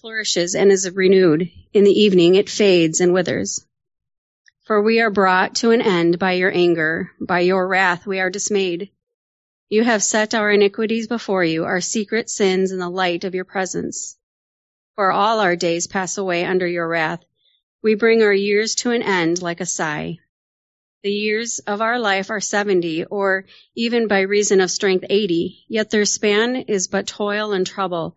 [0.00, 1.50] flourishes and is renewed.
[1.74, 3.66] In the evening it fades and withers.
[4.64, 7.10] For we are brought to an end by your anger.
[7.20, 8.90] By your wrath we are dismayed.
[9.68, 13.44] You have set our iniquities before you, our secret sins in the light of your
[13.44, 14.16] presence.
[14.96, 17.22] For all our days pass away under your wrath.
[17.82, 20.18] We bring our years to an end like a sigh.
[21.02, 23.44] The years of our life are 70, or
[23.74, 28.16] even by reason of strength 80, yet their span is but toil and trouble.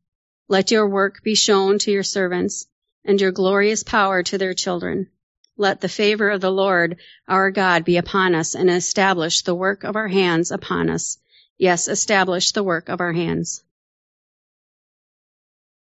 [0.51, 2.67] Let your work be shown to your servants,
[3.05, 5.07] and your glorious power to their children.
[5.55, 9.85] Let the favor of the Lord our God be upon us, and establish the work
[9.85, 11.19] of our hands upon us.
[11.57, 13.63] Yes, establish the work of our hands.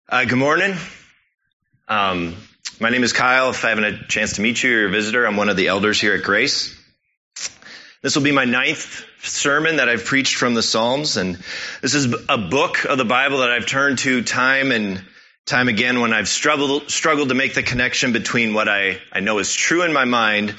[0.07, 0.75] Uh, good morning.
[1.87, 2.35] Um,
[2.79, 3.49] my name is Kyle.
[3.49, 5.25] If I haven't had a chance to meet you, you're a visitor.
[5.25, 6.79] I'm one of the elders here at Grace.
[8.03, 11.41] This will be my ninth sermon that I've preached from the Psalms, and
[11.81, 15.01] this is a book of the Bible that I've turned to time and
[15.45, 19.39] time again when I've struggled struggled to make the connection between what I, I know
[19.39, 20.53] is true in my mind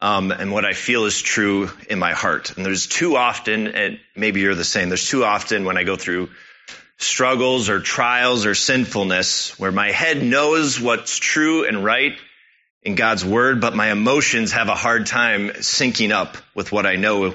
[0.00, 2.56] um, and what I feel is true in my heart.
[2.56, 4.88] And there's too often, and maybe you're the same.
[4.88, 6.30] There's too often when I go through
[6.96, 12.16] struggles or trials or sinfulness where my head knows what's true and right
[12.82, 16.96] in God's word, but my emotions have a hard time syncing up with what I
[16.96, 17.34] know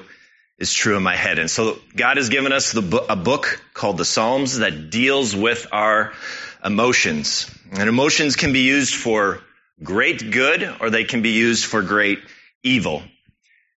[0.58, 1.38] is true in my head.
[1.38, 5.66] And so God has given us the, a book called the Psalms that deals with
[5.70, 6.12] our
[6.64, 7.50] emotions.
[7.72, 9.40] And emotions can be used for
[9.82, 12.20] great good or they can be used for great
[12.62, 13.02] evil.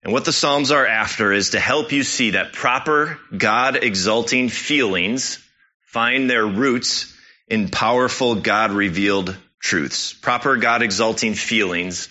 [0.02, 4.50] And what the Psalms are after is to help you see that proper God exalting
[4.50, 5.44] feelings
[5.82, 7.14] find their roots
[7.48, 10.14] in powerful God revealed truths.
[10.14, 12.10] Proper God exalting feelings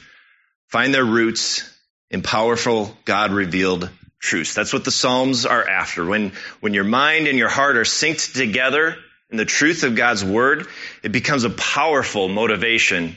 [0.68, 1.68] find their roots
[2.10, 4.54] in powerful God revealed truths.
[4.54, 6.04] That's what the Psalms are after.
[6.04, 8.96] When, when your mind and your heart are synced together
[9.30, 10.66] in the truth of God's word,
[11.02, 13.16] it becomes a powerful motivation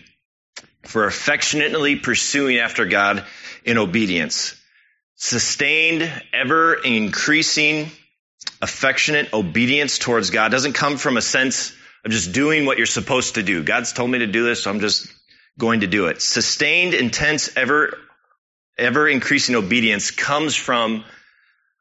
[0.84, 3.26] for affectionately pursuing after God
[3.64, 4.56] in obedience.
[5.16, 7.92] Sustained, ever increasing
[8.62, 13.36] affectionate obedience towards God doesn't come from a sense of just doing what you're supposed
[13.36, 13.64] to do.
[13.64, 15.08] God's told me to do this, so I'm just
[15.58, 16.22] going to do it.
[16.22, 17.98] Sustained, intense, ever,
[18.78, 21.04] ever increasing obedience comes from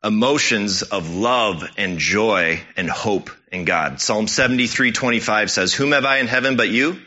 [0.02, 4.00] emotions of love and joy and hope in God.
[4.00, 7.00] Psalm 73:25 says, "Whom have I in heaven but you?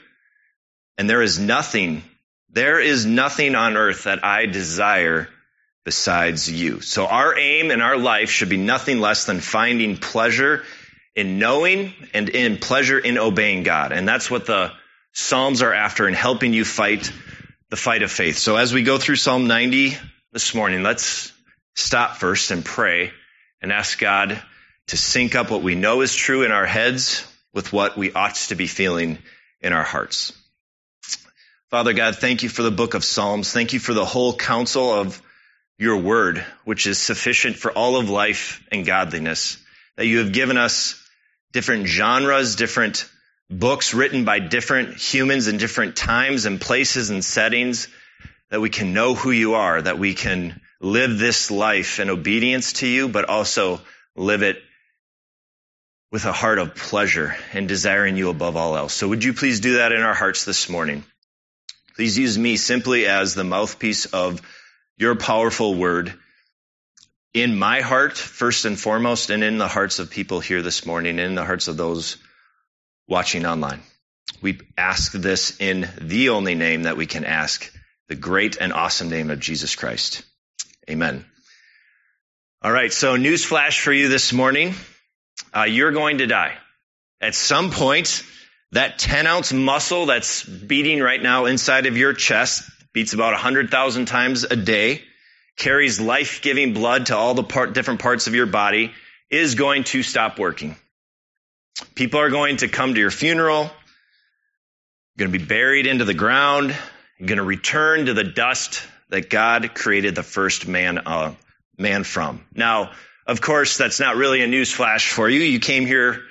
[0.98, 2.04] And there is nothing,
[2.50, 5.28] there is nothing on earth that I desire
[5.84, 6.82] besides you.
[6.82, 10.64] So our aim in our life should be nothing less than finding pleasure
[11.16, 13.92] in knowing and in pleasure in obeying God.
[13.92, 14.72] And that's what the
[15.14, 17.12] Psalms are after in helping you fight
[17.70, 18.38] the fight of faith.
[18.38, 19.98] So as we go through Psalm 90
[20.32, 21.32] this morning, let's
[21.76, 23.12] stop first and pray
[23.62, 24.42] and ask God
[24.88, 28.36] to sync up what we know is true in our heads with what we ought
[28.36, 29.20] to be feeling
[29.62, 30.34] in our hearts.
[31.70, 33.52] Father God, thank you for the book of Psalms.
[33.52, 35.20] Thank you for the whole counsel of
[35.78, 39.58] your word, which is sufficient for all of life and godliness.
[39.96, 41.03] That you have given us
[41.54, 43.10] different genres, different
[43.50, 47.88] books written by different humans in different times and places and settings,
[48.50, 52.74] that we can know who you are, that we can live this life in obedience
[52.74, 53.80] to you, but also
[54.16, 54.58] live it
[56.12, 58.94] with a heart of pleasure and desiring you above all else.
[58.94, 61.04] So would you please do that in our hearts this morning?
[61.96, 64.42] Please use me simply as the mouthpiece of
[64.98, 66.14] your powerful word
[67.34, 71.20] in my heart, first and foremost, and in the hearts of people here this morning,
[71.20, 72.18] and in the hearts of those
[73.08, 73.82] watching online.
[74.42, 77.72] We ask this in the only name that we can ask,
[78.08, 80.24] the great and awesome name of Jesus Christ.
[80.90, 81.26] Amen.
[82.62, 84.76] All right, so newsflash for you this morning.
[85.56, 86.54] Uh, you're going to die.
[87.20, 88.24] At some point,
[88.72, 94.06] that 10 ounce muscle that's beating right now inside of your chest, beats about 100,000
[94.06, 95.02] times a day,
[95.58, 98.92] carries life-giving blood to all the part, different parts of your body,
[99.30, 100.76] is going to stop working.
[101.96, 106.14] People are going to come to your funeral, you're going to be buried into the
[106.14, 106.76] ground,
[107.18, 111.34] you're going to return to the dust that God created the first man, uh,
[111.78, 112.44] man from.
[112.54, 112.92] Now,
[113.26, 115.42] of course, that's not really a news flash for you.
[115.42, 116.22] You came here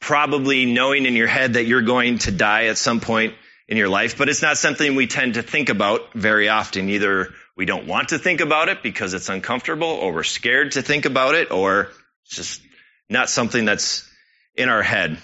[0.00, 3.34] probably knowing in your head that you're going to die at some point
[3.68, 6.88] in your life, but it's not something we tend to think about very often.
[6.88, 10.82] Either we don't want to think about it because it's uncomfortable, or we're scared to
[10.82, 11.90] think about it, or
[12.24, 12.62] it's just
[13.08, 14.08] not something that's
[14.54, 15.18] in our head.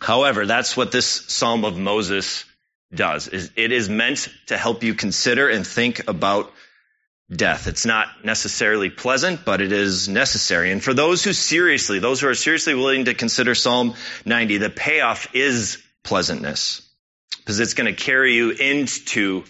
[0.00, 2.44] However, that's what this Psalm of Moses
[2.94, 3.28] does.
[3.28, 6.52] It is meant to help you consider and think about
[7.30, 7.66] death.
[7.66, 10.70] It's not necessarily pleasant, but it is necessary.
[10.70, 13.94] And for those who seriously, those who are seriously willing to consider Psalm
[14.24, 16.82] 90, the payoff is pleasantness
[17.38, 19.44] because it's going to carry you into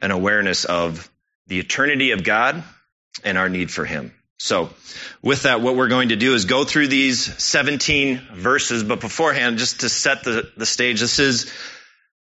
[0.00, 1.10] an awareness of
[1.46, 2.62] the eternity of God
[3.24, 4.12] and our need for Him.
[4.38, 4.70] So,
[5.22, 9.58] with that, what we're going to do is go through these 17 verses, but beforehand,
[9.58, 11.52] just to set the, the stage, this is,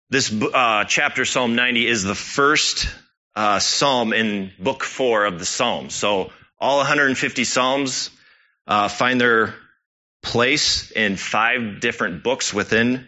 [0.10, 2.90] this uh, chapter, Psalm 90, is the first
[3.38, 5.94] uh, psalm in book four of the Psalms.
[5.94, 8.10] So, all 150 psalms
[8.68, 9.56] uh, find their
[10.22, 13.08] place in five different books within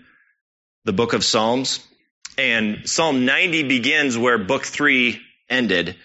[0.85, 1.85] the book of Psalms.
[2.37, 5.95] And Psalm 90 begins where book three ended.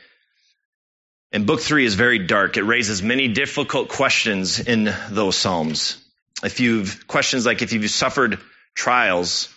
[1.32, 2.56] And book three is very dark.
[2.56, 6.02] It raises many difficult questions in those Psalms.
[6.42, 8.38] If you've questions like if you've suffered
[8.74, 9.48] trials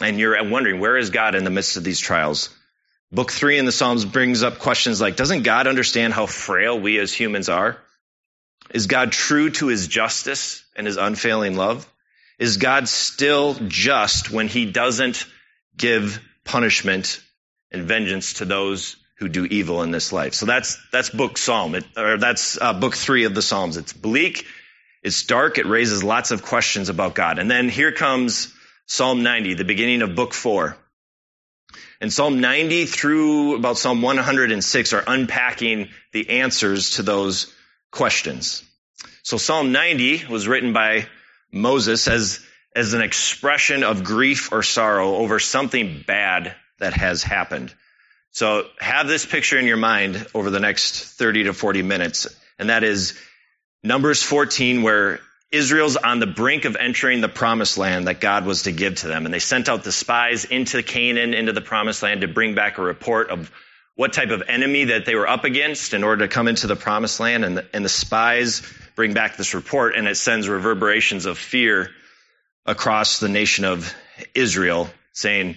[0.00, 2.50] and you're wondering, where is God in the midst of these trials?
[3.12, 6.98] Book three in the Psalms brings up questions like, doesn't God understand how frail we
[6.98, 7.78] as humans are?
[8.70, 11.88] Is God true to his justice and his unfailing love?
[12.38, 15.24] Is God still just when he doesn't
[15.76, 17.20] give punishment
[17.70, 20.34] and vengeance to those who do evil in this life?
[20.34, 23.76] So that's, that's book Psalm, it, or that's uh, book three of the Psalms.
[23.76, 24.46] It's bleak.
[25.02, 25.58] It's dark.
[25.58, 27.38] It raises lots of questions about God.
[27.38, 28.52] And then here comes
[28.86, 30.76] Psalm 90, the beginning of book four.
[32.00, 37.52] And Psalm 90 through about Psalm 106 are unpacking the answers to those
[37.90, 38.62] questions.
[39.22, 41.06] So Psalm 90 was written by
[41.50, 42.40] Moses as,
[42.76, 47.74] as an expression of grief or sorrow over something bad that has happened.
[48.32, 52.26] So have this picture in your mind over the next 30 to 40 minutes.
[52.58, 53.18] And that is
[53.82, 55.20] Numbers 14, where
[55.50, 59.08] Israel's on the brink of entering the promised land that God was to give to
[59.08, 59.24] them.
[59.24, 62.76] And they sent out the spies into Canaan, into the promised land to bring back
[62.76, 63.50] a report of
[63.94, 66.76] what type of enemy that they were up against in order to come into the
[66.76, 67.42] promised land.
[67.42, 71.90] And the, and the spies bring back this report and it sends reverberations of fear
[72.66, 73.94] across the nation of
[74.34, 75.56] Israel saying,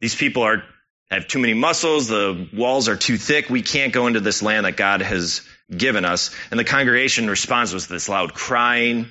[0.00, 0.62] these people are,
[1.10, 2.08] have too many muscles.
[2.08, 3.50] The walls are too thick.
[3.50, 5.42] We can't go into this land that God has
[5.74, 6.34] given us.
[6.50, 9.08] And the congregation responds with this loud crying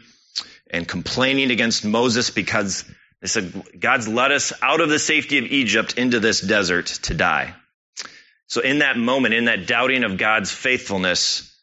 [0.69, 2.85] and complaining against Moses because
[3.21, 7.13] they said, God's led us out of the safety of Egypt into this desert to
[7.13, 7.55] die.
[8.47, 11.53] So in that moment, in that doubting of God's faithfulness,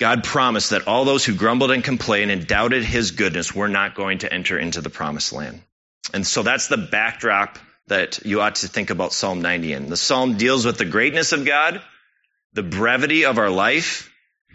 [0.00, 3.94] God promised that all those who grumbled and complained and doubted his goodness were not
[3.94, 5.62] going to enter into the promised land.
[6.14, 9.90] And so that's the backdrop that you ought to think about Psalm 90 in.
[9.90, 11.82] The psalm deals with the greatness of God,
[12.54, 14.10] the brevity of our life,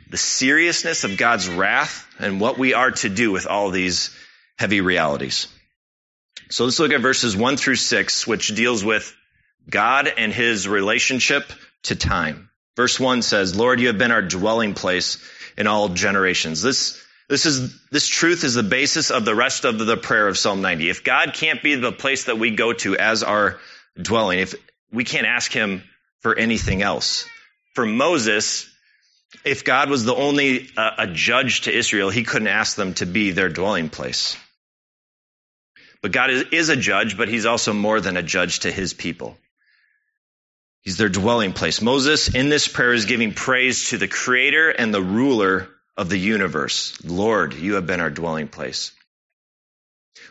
[0.10, 4.10] the seriousness of God's wrath, and what we are to do with all these
[4.58, 5.48] heavy realities.
[6.50, 9.16] So let's look at verses 1 through 6, which deals with
[9.70, 11.52] God and his relationship
[11.84, 12.45] to time.
[12.76, 15.18] Verse 1 says, Lord, you have been our dwelling place
[15.58, 16.62] in all generations.
[16.62, 20.38] This, this is, this truth is the basis of the rest of the prayer of
[20.38, 20.90] Psalm 90.
[20.90, 23.60] If God can't be the place that we go to as our
[24.00, 24.56] dwelling, if
[24.92, 25.84] we can't ask him
[26.22, 27.28] for anything else.
[27.74, 28.70] For Moses,
[29.44, 33.06] if God was the only uh, a judge to Israel, he couldn't ask them to
[33.06, 34.38] be their dwelling place.
[36.02, 38.94] But God is, is a judge, but he's also more than a judge to his
[38.94, 39.38] people.
[40.86, 41.82] He's their dwelling place.
[41.82, 46.18] Moses in this prayer is giving praise to the creator and the ruler of the
[46.18, 46.96] universe.
[47.04, 48.92] Lord, you have been our dwelling place.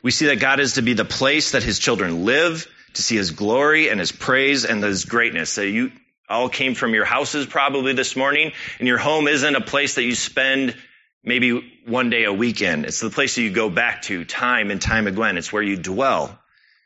[0.04, 3.16] We see that God is to be the place that his children live, to see
[3.16, 5.50] his glory and his praise and his greatness.
[5.50, 5.90] So you
[6.28, 10.04] all came from your houses probably this morning, and your home isn't a place that
[10.04, 10.76] you spend
[11.24, 12.84] maybe one day a weekend.
[12.84, 15.36] It's the place that you go back to time and time again.
[15.36, 16.38] It's where you dwell.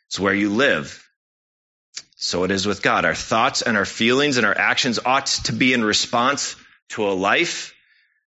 [0.06, 1.06] It's where you live.
[2.20, 3.04] So it is with God.
[3.04, 6.56] Our thoughts and our feelings and our actions ought to be in response
[6.90, 7.74] to a life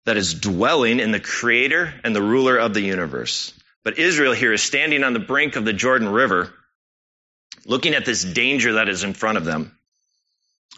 [0.05, 3.53] that is dwelling in the creator and the ruler of the universe.
[3.83, 6.53] But Israel here is standing on the brink of the Jordan River,
[7.65, 9.77] looking at this danger that is in front of them.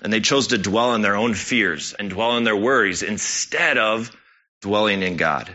[0.01, 3.77] And they chose to dwell in their own fears and dwell in their worries instead
[3.77, 4.11] of
[4.63, 5.51] dwelling in God.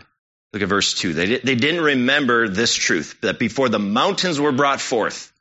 [0.53, 1.13] Look at verse 2.
[1.13, 5.31] They, they didn't remember this truth that before the mountains were brought forth,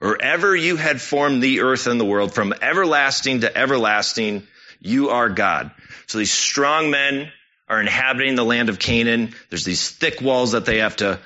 [0.00, 4.46] or ever you had formed the earth and the world from everlasting to everlasting,
[4.80, 5.70] you are God.
[6.06, 7.32] So these strong men
[7.68, 9.34] are inhabiting the land of Canaan.
[9.50, 11.18] There's these thick walls that they have to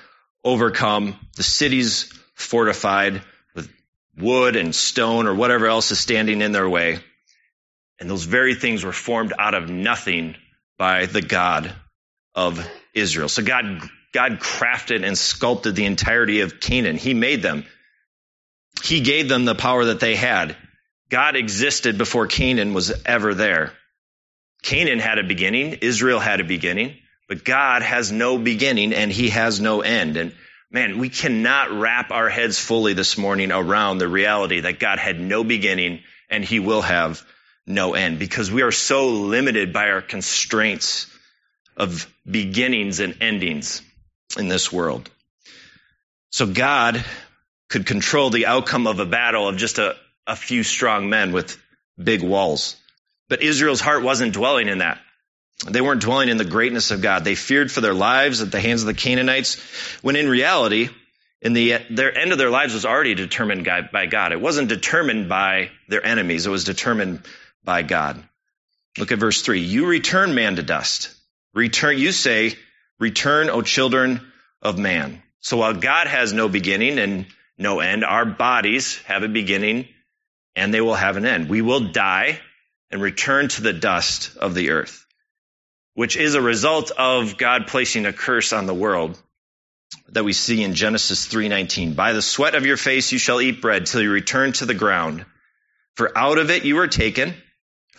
[0.43, 1.17] overcome.
[1.37, 3.23] The city's fortified
[3.55, 3.71] with
[4.17, 6.99] wood and stone or whatever else is standing in their way.
[8.01, 10.35] And those very things were formed out of nothing
[10.79, 11.73] by the God
[12.35, 13.29] of Israel.
[13.29, 16.97] So God, God crafted and sculpted the entirety of Canaan.
[16.97, 17.65] He made them.
[18.83, 20.57] He gave them the power that they had.
[21.09, 23.73] God existed before Canaan was ever there.
[24.63, 25.75] Canaan had a beginning.
[25.75, 26.97] Israel had a beginning,
[27.29, 30.17] but God has no beginning and he has no end.
[30.17, 30.35] And
[30.71, 35.21] man, we cannot wrap our heads fully this morning around the reality that God had
[35.21, 36.01] no beginning
[36.31, 37.23] and he will have
[37.67, 41.07] no end because we are so limited by our constraints
[41.77, 43.83] of beginnings and endings
[44.39, 45.11] in this world.
[46.31, 47.05] So God
[47.73, 51.57] could control the outcome of a battle of just a, a few strong men with
[51.97, 52.77] big walls.
[53.31, 55.01] But Israel's heart wasn't dwelling in that.
[55.67, 57.25] They weren't dwelling in the greatness of God.
[57.25, 59.59] They feared for their lives at the hands of the Canaanites,
[60.03, 60.91] when in reality,
[61.41, 64.33] in the their end of their lives was already determined by God.
[64.33, 66.47] It wasn't determined by their enemies.
[66.47, 67.23] It was determined
[67.65, 68.23] by God.
[68.99, 69.61] Look at verse three.
[69.61, 71.15] You return man to dust.
[71.55, 72.55] Return, you say,
[72.99, 74.21] return, O children
[74.61, 75.23] of man.
[75.41, 77.27] So while God has no beginning and
[77.63, 79.89] no end, our bodies have a beginning
[80.55, 81.49] and they will have an end.
[81.49, 82.41] We will die
[82.91, 85.07] and return to the dust of the earth,
[85.95, 89.19] which is a result of God placing a curse on the world
[90.09, 91.95] that we see in Genesis 3:19.
[91.95, 94.75] By the sweat of your face you shall eat bread till you return to the
[94.75, 95.25] ground,
[95.97, 97.35] for out of it you were taken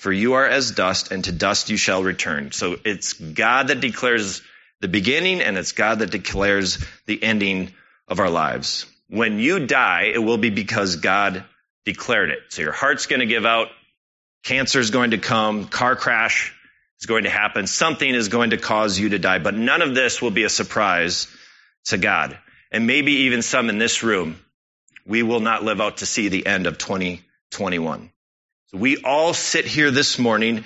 [0.04, 2.52] for you are as dust, and to dust you shall return.
[2.52, 4.42] So it's God that declares
[4.82, 7.74] the beginning, and it's God that declares the ending
[8.10, 8.86] of our lives.
[9.14, 11.44] When you die, it will be because God
[11.86, 12.40] declared it.
[12.50, 13.68] So your heart's going to give out,
[14.44, 16.52] cancer is going to come, car crash
[17.00, 19.38] is going to happen, something is going to cause you to die.
[19.38, 21.28] But none of this will be a surprise
[21.86, 22.40] to God.
[22.72, 24.40] And maybe even some in this room,
[25.06, 28.12] we will not live out to see the end of 2021.
[28.72, 30.64] So We all sit here this morning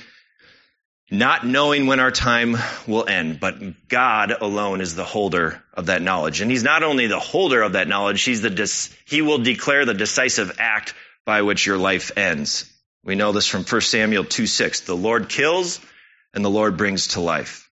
[1.10, 6.02] not knowing when our time will end, but God alone is the holder of that
[6.02, 6.42] knowledge.
[6.42, 9.86] And he's not only the holder of that knowledge, he's the, dis- he will declare
[9.86, 10.94] the decisive act
[11.26, 12.72] by which your life ends.
[13.06, 14.82] We know this from 1 Samuel 2 6.
[14.82, 15.80] The Lord kills
[16.34, 17.70] and the Lord brings to life.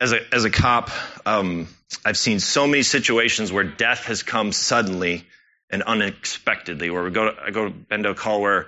[0.00, 0.90] As a, as a cop,
[1.26, 1.68] um,
[2.04, 5.24] I've seen so many situations where death has come suddenly
[5.68, 8.66] and unexpectedly, where we go to, I go to been to a call where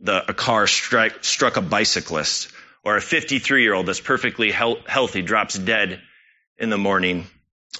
[0.00, 2.48] the, a car strike, struck a bicyclist,
[2.82, 6.00] or a 53 year old that's perfectly he- healthy drops dead
[6.58, 7.26] in the morning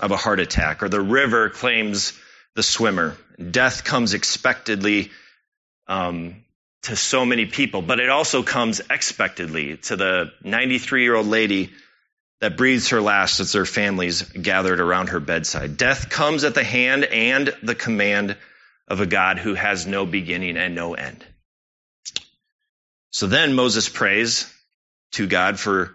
[0.00, 2.12] of a heart attack, or the river claims
[2.54, 3.16] the swimmer.
[3.50, 5.10] Death comes expectedly
[5.86, 6.44] um,
[6.82, 11.70] to so many people, but it also comes expectedly to the 93 year old lady
[12.40, 15.76] that breathes her last as their families gathered around her bedside.
[15.76, 18.36] Death comes at the hand and the command
[18.88, 21.24] of a God who has no beginning and no end.
[23.10, 24.52] So then Moses prays
[25.12, 25.94] to God for,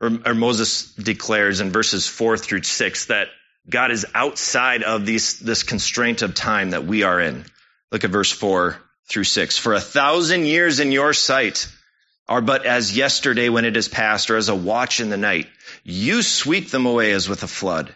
[0.00, 3.28] or, or Moses declares in verses four through six that
[3.68, 7.44] God is outside of these, this constraint of time that we are in.
[7.90, 8.76] Look at verse four
[9.08, 9.56] through six.
[9.56, 11.66] For a thousand years in your sight
[12.28, 15.46] are but as yesterday when it is past or as a watch in the night.
[15.82, 17.94] You sweep them away as with a flood.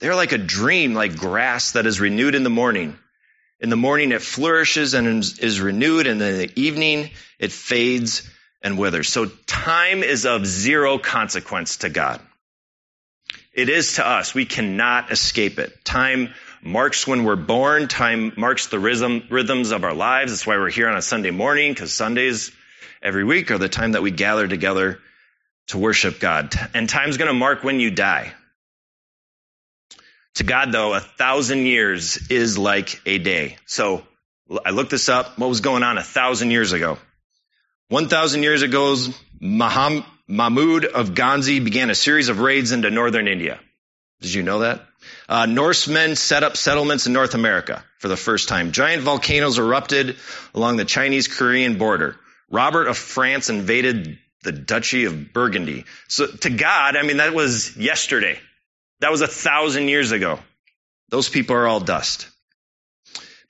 [0.00, 2.98] They're like a dream, like grass that is renewed in the morning.
[3.62, 8.28] In the morning it flourishes and is renewed, and in the evening it fades
[8.60, 9.08] and withers.
[9.08, 12.20] So time is of zero consequence to God.
[13.54, 14.34] It is to us.
[14.34, 15.84] We cannot escape it.
[15.84, 17.86] Time marks when we're born.
[17.86, 20.32] Time marks the rhythm, rhythms of our lives.
[20.32, 22.50] That's why we're here on a Sunday morning, because Sundays
[23.00, 24.98] every week are the time that we gather together
[25.68, 26.52] to worship God.
[26.74, 28.32] And time's going to mark when you die.
[30.36, 33.58] To God, though, a thousand years is like a day.
[33.66, 34.02] So
[34.64, 35.38] I looked this up.
[35.38, 36.98] What was going on a thousand years ago?
[37.88, 38.96] One thousand years ago,
[39.40, 43.60] Maham, Mahmud of Ghazni began a series of raids into northern India.
[44.22, 44.80] Did you know that?
[45.28, 48.72] Uh, Norsemen set up settlements in North America for the first time.
[48.72, 50.16] Giant volcanoes erupted
[50.54, 52.16] along the Chinese-Korean border.
[52.50, 55.84] Robert of France invaded the Duchy of Burgundy.
[56.08, 58.38] So to God, I mean, that was yesterday.
[59.02, 60.38] That was a thousand years ago.
[61.08, 62.28] Those people are all dust.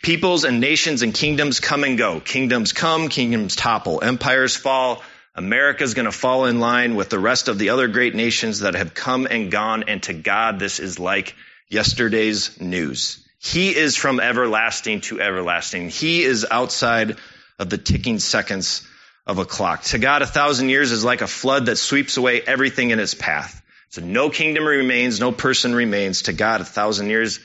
[0.03, 2.21] Peoples and nations and kingdoms come and go.
[2.21, 5.03] Kingdoms come, kingdoms topple, empires fall.
[5.35, 8.75] America's going to fall in line with the rest of the other great nations that
[8.77, 9.85] have come and gone.
[9.89, 11.35] And to God, this is like
[11.69, 13.23] yesterday's news.
[13.39, 15.91] He is from everlasting to everlasting.
[15.91, 17.19] He is outside
[17.59, 18.89] of the ticking seconds
[19.27, 19.83] of a clock.
[19.85, 23.13] To God, a thousand years is like a flood that sweeps away everything in its
[23.13, 23.62] path.
[23.93, 26.23] So no kingdom remains, no person remains.
[26.23, 27.41] To God, a thousand years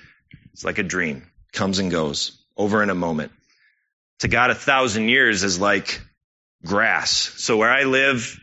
[0.53, 3.33] is like a dream, comes and goes, over in a moment.
[4.19, 6.01] To God, a thousand years is like
[6.65, 7.11] grass.
[7.11, 8.39] So where I live,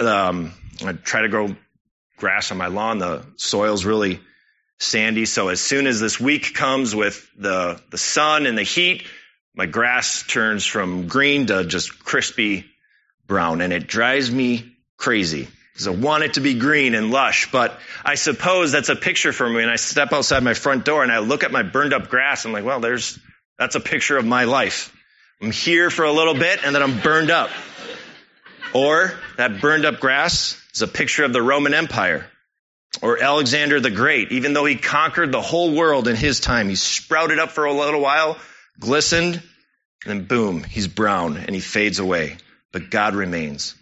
[0.00, 1.54] um, I try to grow
[2.16, 2.96] grass on my lawn.
[2.96, 4.20] The soil's really
[4.78, 5.26] sandy.
[5.26, 9.04] So as soon as this week comes with the, the sun and the heat,
[9.54, 12.64] my grass turns from green to just crispy
[13.26, 17.52] brown and it drives me crazy because I want it to be green and lush.
[17.52, 19.62] But I suppose that's a picture for me.
[19.62, 22.44] And I step outside my front door and I look at my burned up grass.
[22.44, 23.16] I'm like, well, there's,
[23.60, 24.92] that's a picture of my life.
[25.40, 27.50] I'm here for a little bit and then I'm burned up.
[28.74, 32.26] Or that burned up grass is a picture of the Roman Empire
[33.00, 34.32] or Alexander the Great.
[34.32, 37.72] Even though he conquered the whole world in his time, he sprouted up for a
[37.72, 38.36] little while,
[38.80, 39.42] glistened, and
[40.06, 42.36] then boom, he's brown and he fades away.
[42.72, 43.76] But God remains.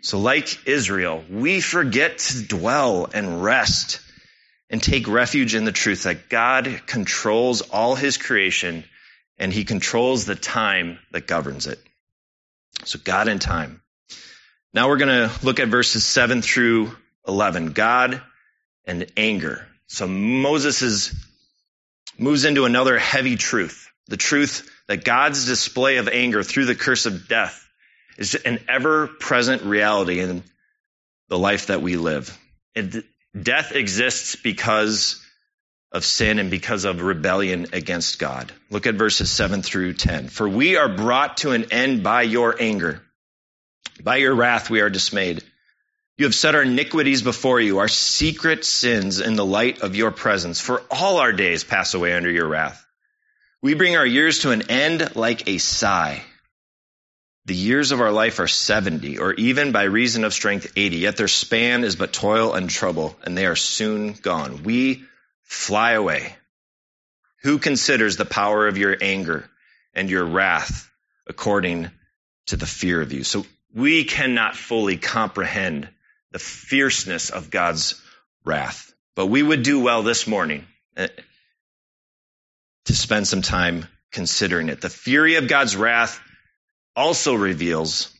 [0.00, 4.00] So like Israel, we forget to dwell and rest
[4.70, 8.84] and take refuge in the truth that God controls all his creation
[9.38, 11.80] and he controls the time that governs it.
[12.84, 13.82] So God and time.
[14.72, 16.94] Now we're going to look at verses 7 through
[17.26, 17.72] 11.
[17.72, 18.22] God
[18.84, 19.66] and anger.
[19.88, 21.14] So Moses is,
[22.18, 23.90] moves into another heavy truth.
[24.06, 27.67] The truth that God's display of anger through the curse of death
[28.18, 30.42] is an ever present reality in
[31.28, 32.36] the life that we live.
[32.74, 33.04] And
[33.40, 35.24] death exists because
[35.92, 38.52] of sin and because of rebellion against God.
[38.70, 40.28] Look at verses 7 through 10.
[40.28, 43.02] For we are brought to an end by your anger.
[44.02, 45.42] By your wrath we are dismayed.
[46.18, 50.10] You have set our iniquities before you, our secret sins in the light of your
[50.10, 50.60] presence.
[50.60, 52.84] For all our days pass away under your wrath.
[53.62, 56.22] We bring our years to an end like a sigh.
[57.48, 61.16] The years of our life are 70, or even by reason of strength 80, yet
[61.16, 64.64] their span is but toil and trouble, and they are soon gone.
[64.64, 65.04] We
[65.44, 66.36] fly away.
[67.44, 69.48] Who considers the power of your anger
[69.94, 70.90] and your wrath
[71.26, 71.90] according
[72.48, 73.24] to the fear of you?
[73.24, 75.88] So we cannot fully comprehend
[76.32, 77.98] the fierceness of God's
[78.44, 78.92] wrath.
[79.14, 80.66] But we would do well this morning
[80.98, 81.08] eh,
[82.84, 84.82] to spend some time considering it.
[84.82, 86.20] The fury of God's wrath
[86.98, 88.12] also reveals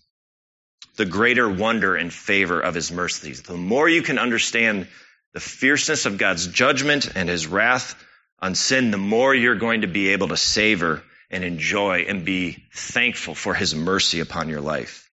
[0.97, 3.43] the greater wonder and favor of his mercies.
[3.43, 4.87] The more you can understand
[5.35, 7.97] the fierceness of God's judgment and his wrath
[8.39, 12.65] on sin, the more you're going to be able to savor and enjoy and be
[12.73, 15.11] thankful for his mercy upon your life.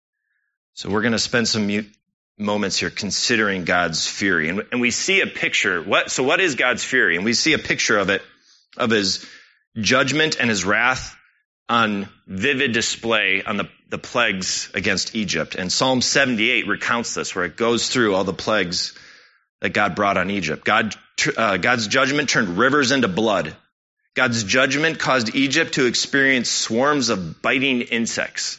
[0.74, 1.68] So we're going to spend some
[2.38, 4.48] moments here considering God's fury.
[4.48, 5.82] And, and we see a picture.
[5.82, 7.16] What, so what is God's fury?
[7.16, 8.22] And we see a picture of it,
[8.76, 9.26] of his
[9.76, 11.16] judgment and his wrath
[11.68, 15.54] on vivid display on the, the plagues against Egypt.
[15.54, 18.96] And Psalm 78 recounts this, where it goes through all the plagues
[19.60, 20.64] that God brought on Egypt.
[20.64, 20.94] God,
[21.36, 23.56] uh, God's judgment turned rivers into blood.
[24.14, 28.58] God's judgment caused Egypt to experience swarms of biting insects.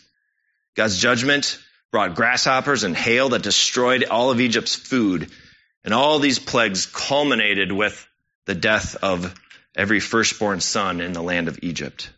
[0.76, 1.60] God's judgment
[1.92, 5.32] brought grasshoppers and hail that destroyed all of Egypt's food.
[5.84, 8.06] And all these plagues culminated with
[8.46, 9.34] the death of
[9.76, 12.10] every firstborn son in the land of Egypt.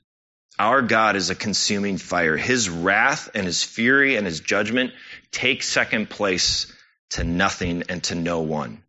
[0.59, 2.35] Our God is a consuming fire.
[2.35, 4.91] His wrath and his fury and his judgment
[5.31, 6.71] take second place
[7.11, 8.83] to nothing and to no one.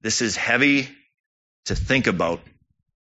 [0.00, 0.88] This is heavy
[1.66, 2.40] to think about,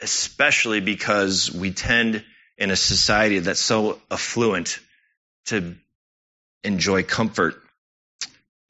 [0.01, 2.25] especially because we tend
[2.57, 4.81] in a society that's so affluent
[5.47, 5.77] to
[6.65, 7.63] enjoy comfort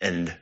[0.00, 0.34] and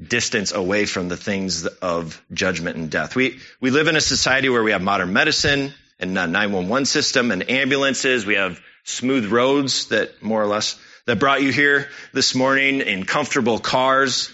[0.00, 3.16] distance away from the things of judgment and death.
[3.16, 7.50] We, we live in a society where we have modern medicine and 911 system and
[7.50, 8.24] ambulances.
[8.26, 13.04] We have smooth roads that more or less that brought you here this morning in
[13.04, 14.30] comfortable cars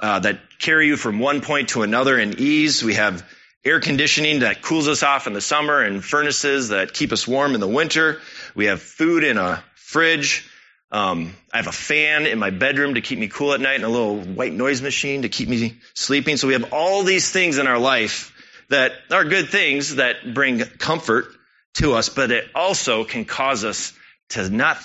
[0.00, 2.82] uh, that carry you from one point to another in ease.
[2.82, 3.28] We have
[3.64, 7.54] air conditioning that cools us off in the summer and furnaces that keep us warm
[7.54, 8.20] in the winter.
[8.54, 10.48] We have food in a fridge
[10.90, 13.84] um, I have a fan in my bedroom to keep me cool at night and
[13.84, 16.36] a little white noise machine to keep me sleeping.
[16.36, 18.32] So we have all these things in our life
[18.68, 21.26] that are good things that bring comfort
[21.74, 23.92] to us, but it also can cause us
[24.30, 24.78] to not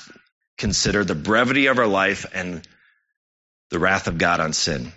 [0.58, 2.68] consider the brevity of our life and
[3.70, 4.92] the wrath of God on sin.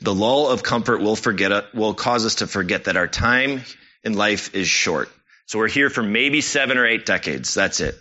[0.00, 3.62] The lull of comfort will forget will cause us to forget that our time
[4.04, 5.10] in life is short.
[5.46, 7.54] So we're here for maybe seven or eight decades.
[7.54, 7.94] That's it.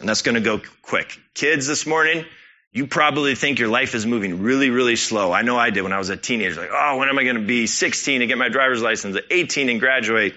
[0.00, 1.18] And that's going to go quick.
[1.34, 2.24] Kids this morning,
[2.72, 5.32] you probably think your life is moving really, really slow.
[5.32, 6.60] I know I did when I was a teenager.
[6.60, 9.24] Like, oh, when am I going to be 16 and get my driver's license, at
[9.30, 10.34] 18 and graduate?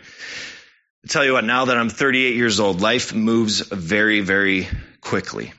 [1.04, 4.68] I tell you what, now that I'm 38 years old, life moves very, very
[5.02, 5.52] quickly.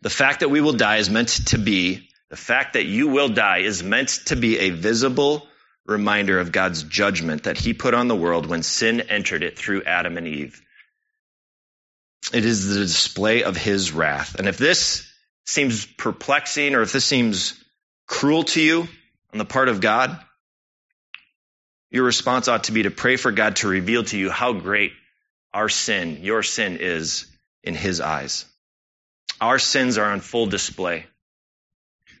[0.00, 3.28] The fact that we will die is meant to be, the fact that you will
[3.28, 5.46] die is meant to be a visible
[5.84, 9.82] reminder of God's judgment that he put on the world when sin entered it through
[9.84, 10.62] Adam and Eve.
[12.32, 14.36] It is the display of his wrath.
[14.36, 15.07] And if this
[15.48, 17.58] seems perplexing or if this seems
[18.06, 18.86] cruel to you
[19.32, 20.18] on the part of God,
[21.90, 24.92] your response ought to be to pray for God to reveal to you how great
[25.54, 27.26] our sin, your sin is
[27.62, 28.44] in his eyes.
[29.40, 31.06] Our sins are on full display.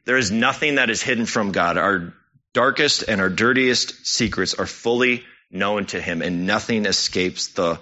[0.06, 1.76] There is nothing that is hidden from God.
[1.76, 2.14] Our
[2.54, 7.78] darkest and our dirtiest secrets are fully known to him and nothing escapes the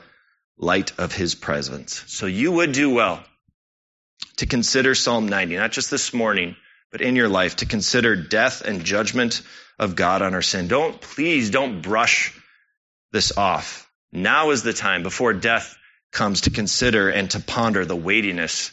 [0.58, 2.02] light of his presence.
[2.08, 3.22] So you would do well
[4.36, 6.56] to consider Psalm 90, not just this morning,
[6.92, 9.42] but in your life, to consider death and judgment
[9.78, 10.68] of God on our sin.
[10.68, 12.38] Don't, please don't brush
[13.12, 13.90] this off.
[14.12, 15.76] Now is the time before death
[16.12, 18.70] comes to consider and to ponder the weightiness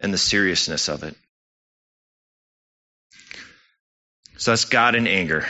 [0.00, 1.16] and the seriousness of it.
[4.36, 5.46] So that's God in anger.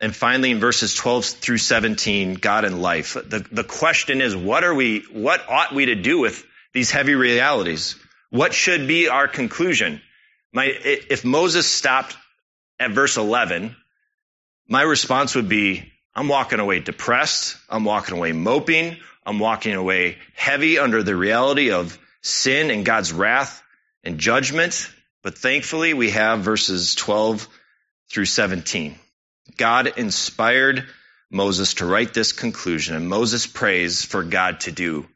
[0.00, 3.14] And finally, in verses 12 through 17, God in life.
[3.14, 7.14] The, the question is, what are we, what ought we to do with these heavy
[7.14, 7.96] realities?
[8.30, 10.00] What should be our conclusion?
[10.52, 12.16] My, if Moses stopped
[12.78, 13.76] at verse 11,
[14.68, 17.56] my response would be, I'm walking away depressed.
[17.68, 18.96] I'm walking away moping.
[19.26, 23.62] I'm walking away heavy under the reality of sin and God's wrath
[24.04, 24.90] and judgment.
[25.22, 27.48] But thankfully, we have verses 12
[28.10, 28.96] through 17.
[29.56, 30.86] God inspired
[31.30, 35.06] Moses to write this conclusion, and Moses prays for God to do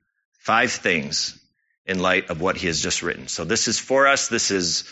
[0.40, 1.38] five things
[1.86, 3.28] in light of what he has just written.
[3.28, 4.28] So this is for us.
[4.28, 4.84] This is,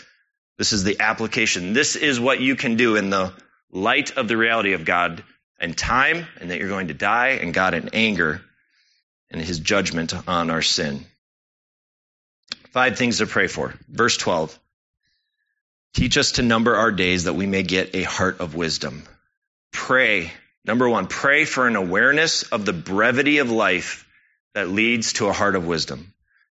[0.57, 1.73] this is the application.
[1.73, 3.33] This is what you can do in the
[3.71, 5.23] light of the reality of God
[5.59, 8.41] and time and that you're going to die and God in anger
[9.31, 11.05] and his judgment on our sin.
[12.71, 13.73] Five things to pray for.
[13.89, 14.57] Verse 12.
[15.93, 19.03] Teach us to number our days that we may get a heart of wisdom.
[19.71, 20.31] Pray.
[20.65, 24.07] Number one, pray for an awareness of the brevity of life
[24.53, 26.12] that leads to a heart of wisdom.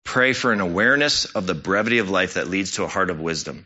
[0.05, 3.19] Pray for an awareness of the brevity of life that leads to a heart of
[3.19, 3.65] wisdom.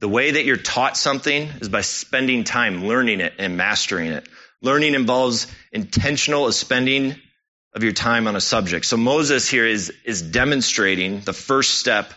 [0.00, 4.26] The way that you're taught something is by spending time learning it and mastering it.
[4.62, 7.16] Learning involves intentional spending
[7.74, 8.86] of your time on a subject.
[8.86, 12.12] So Moses here is, is demonstrating the first step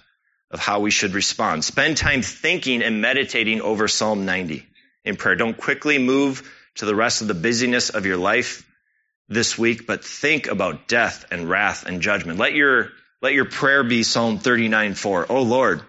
[0.50, 1.66] of how we should respond.
[1.66, 4.66] Spend time thinking and meditating over Psalm 90
[5.04, 5.36] in prayer.
[5.36, 8.66] Don't quickly move to the rest of the busyness of your life
[9.30, 12.40] this week, but think about death and wrath and judgment.
[12.40, 12.90] Let your,
[13.24, 15.28] let your prayer be Psalm 39, 4.
[15.30, 15.82] Oh Lord,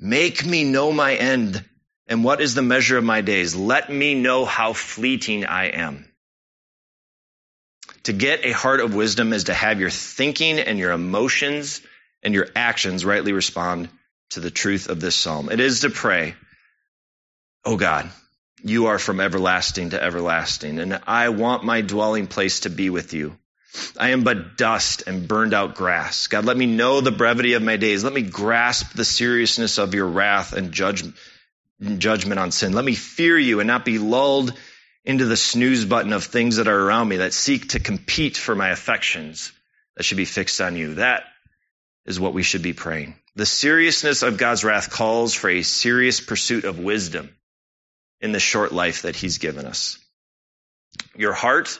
[0.00, 1.64] make me know my end
[2.08, 3.54] and what is the measure of my days.
[3.54, 6.04] Let me know how fleeting I am.
[8.02, 11.82] To get a heart of wisdom is to have your thinking and your emotions
[12.24, 13.88] and your actions rightly respond
[14.30, 15.50] to the truth of this psalm.
[15.50, 16.34] It is to pray,
[17.64, 18.10] Oh God,
[18.64, 23.12] you are from everlasting to everlasting, and I want my dwelling place to be with
[23.12, 23.38] you.
[23.98, 26.26] I am but dust and burned out grass.
[26.26, 28.04] God, let me know the brevity of my days.
[28.04, 31.14] Let me grasp the seriousness of your wrath and judgment,
[31.98, 32.72] judgment on sin.
[32.72, 34.52] Let me fear you and not be lulled
[35.04, 38.54] into the snooze button of things that are around me that seek to compete for
[38.54, 39.52] my affections
[39.96, 40.94] that should be fixed on you.
[40.94, 41.24] That
[42.04, 43.16] is what we should be praying.
[43.36, 47.30] The seriousness of God's wrath calls for a serious pursuit of wisdom
[48.20, 49.98] in the short life that He's given us.
[51.14, 51.78] Your heart,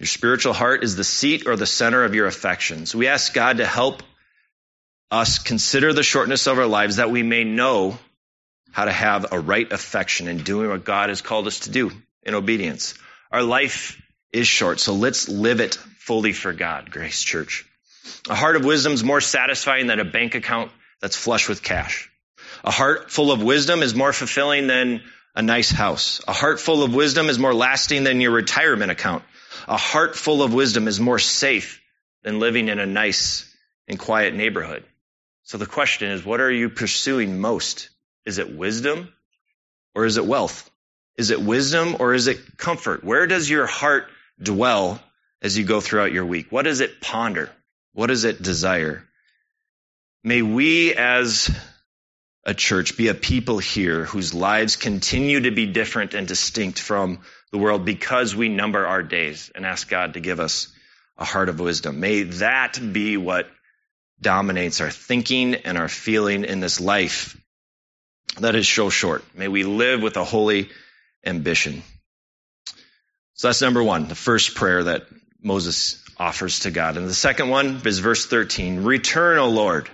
[0.00, 2.94] your spiritual heart, is the seat or the center of your affections.
[2.94, 4.02] We ask God to help
[5.10, 7.98] us consider the shortness of our lives that we may know
[8.72, 11.90] how to have a right affection in doing what God has called us to do
[12.22, 12.94] in obedience.
[13.30, 14.00] Our life
[14.32, 17.66] is short, so let's live it fully for God, Grace Church.
[18.28, 22.10] A heart of wisdom is more satisfying than a bank account that's flush with cash.
[22.64, 25.02] A heart full of wisdom is more fulfilling than
[25.34, 26.20] a nice house.
[26.26, 29.24] A heart full of wisdom is more lasting than your retirement account.
[29.68, 31.80] A heart full of wisdom is more safe
[32.22, 33.52] than living in a nice
[33.88, 34.84] and quiet neighborhood.
[35.42, 37.90] So the question is, what are you pursuing most?
[38.24, 39.12] Is it wisdom
[39.94, 40.70] or is it wealth?
[41.16, 43.02] Is it wisdom or is it comfort?
[43.02, 44.08] Where does your heart
[44.40, 45.02] dwell
[45.42, 46.50] as you go throughout your week?
[46.50, 47.50] What does it ponder?
[47.92, 49.04] What does it desire?
[50.22, 51.50] May we as
[52.44, 57.20] a church be a people here whose lives continue to be different and distinct from
[57.52, 60.68] the world because we number our days and ask God to give us
[61.18, 62.00] a heart of wisdom.
[62.00, 63.48] May that be what
[64.20, 67.36] dominates our thinking and our feeling in this life
[68.38, 69.24] that is so short.
[69.34, 70.70] May we live with a holy
[71.24, 71.82] ambition.
[73.34, 75.06] So that's number one, the first prayer that
[75.42, 76.96] Moses offers to God.
[76.96, 78.84] And the second one is verse 13.
[78.84, 79.88] Return, O Lord.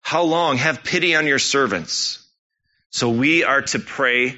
[0.00, 0.56] How long?
[0.56, 2.26] Have pity on your servants.
[2.90, 4.36] So we are to pray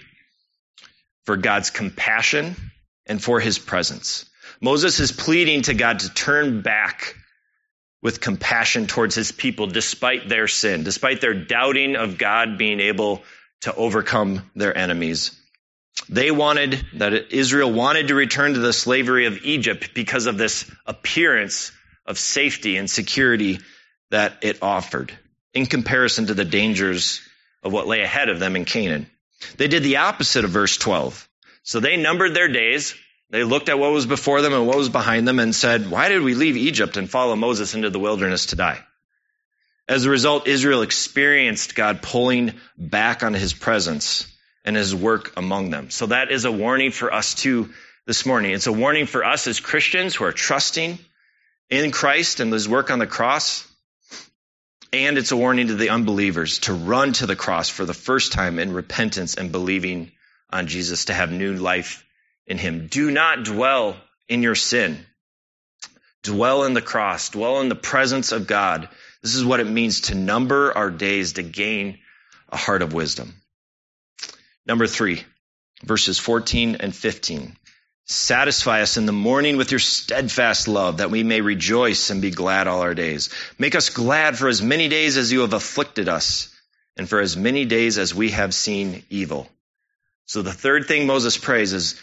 [1.24, 2.56] for God's compassion
[3.06, 4.28] and for his presence.
[4.60, 7.16] Moses is pleading to God to turn back
[8.02, 13.22] with compassion towards his people despite their sin, despite their doubting of God being able
[13.62, 15.38] to overcome their enemies.
[16.08, 20.68] They wanted, that Israel wanted to return to the slavery of Egypt because of this
[20.84, 21.70] appearance
[22.06, 23.60] of safety and security
[24.10, 25.12] that it offered
[25.54, 27.20] in comparison to the dangers
[27.62, 29.06] of what lay ahead of them in Canaan.
[29.56, 31.28] They did the opposite of verse 12.
[31.62, 32.94] So they numbered their days.
[33.30, 36.08] They looked at what was before them and what was behind them and said, why
[36.08, 38.84] did we leave Egypt and follow Moses into the wilderness to die?
[39.88, 44.26] As a result, Israel experienced God pulling back on his presence
[44.64, 45.90] and his work among them.
[45.90, 47.70] So that is a warning for us too
[48.06, 48.52] this morning.
[48.52, 50.98] It's a warning for us as Christians who are trusting
[51.70, 53.66] in Christ and his work on the cross
[54.92, 58.32] and it's a warning to the unbelievers to run to the cross for the first
[58.32, 60.12] time in repentance and believing
[60.50, 62.04] on Jesus to have new life
[62.46, 62.88] in him.
[62.88, 63.96] Do not dwell
[64.28, 65.04] in your sin.
[66.22, 67.30] Dwell in the cross.
[67.30, 68.88] Dwell in the presence of God.
[69.22, 71.98] This is what it means to number our days to gain
[72.50, 73.34] a heart of wisdom.
[74.66, 75.24] Number three,
[75.82, 77.56] verses 14 and 15.
[78.06, 82.30] Satisfy us in the morning with your steadfast love, that we may rejoice and be
[82.30, 83.30] glad all our days.
[83.58, 86.48] Make us glad for as many days as you have afflicted us,
[86.96, 89.48] and for as many days as we have seen evil.
[90.26, 92.00] So the third thing Moses prays is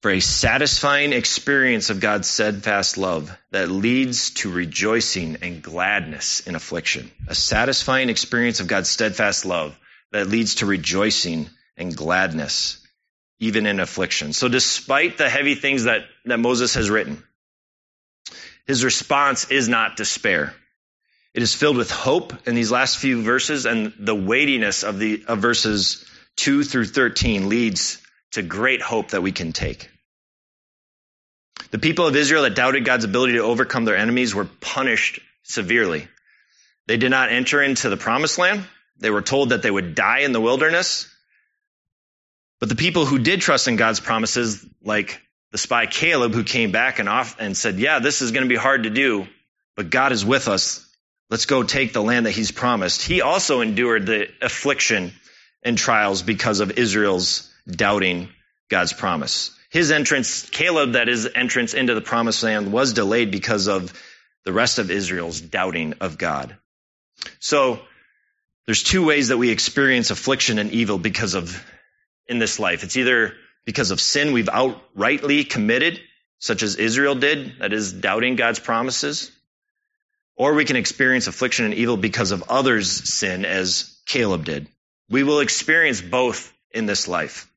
[0.00, 6.54] for a satisfying experience of God's steadfast love that leads to rejoicing and gladness in
[6.54, 7.10] affliction.
[7.28, 9.78] A satisfying experience of God's steadfast love
[10.12, 12.83] that leads to rejoicing and gladness
[13.40, 14.32] even in affliction.
[14.32, 17.22] So despite the heavy things that, that Moses has written,
[18.66, 20.54] his response is not despair.
[21.34, 25.24] It is filled with hope in these last few verses and the weightiness of the
[25.26, 26.04] of verses
[26.36, 28.00] 2 through 13 leads
[28.32, 29.90] to great hope that we can take.
[31.70, 36.08] The people of Israel that doubted God's ability to overcome their enemies were punished severely.
[36.86, 38.64] They did not enter into the promised land.
[38.98, 41.08] They were told that they would die in the wilderness.
[42.64, 45.20] But the people who did trust in God's promises, like
[45.52, 48.48] the spy Caleb who came back and off and said, yeah, this is going to
[48.48, 49.28] be hard to do,
[49.76, 50.82] but God is with us.
[51.28, 53.02] Let's go take the land that he's promised.
[53.02, 55.12] He also endured the affliction
[55.62, 58.30] and trials because of Israel's doubting
[58.70, 59.50] God's promise.
[59.68, 63.92] His entrance, Caleb, that is entrance into the promised land was delayed because of
[64.46, 66.56] the rest of Israel's doubting of God.
[67.40, 67.80] So
[68.64, 71.62] there's two ways that we experience affliction and evil because of
[72.26, 72.84] in this life.
[72.84, 73.34] It's either
[73.64, 76.00] because of sin we've outrightly committed,
[76.38, 79.30] such as Israel did, that is doubting God's promises,
[80.36, 84.68] or we can experience affliction and evil because of others' sin, as Caleb did.
[85.08, 87.48] We will experience both in this life.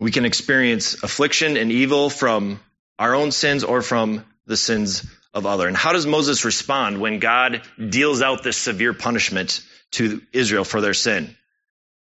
[0.00, 2.60] We can experience affliction and evil from
[2.98, 5.66] our own sins or from the sins of other.
[5.66, 9.60] And how does Moses respond when God deals out this severe punishment
[9.94, 11.36] to Israel for their sin.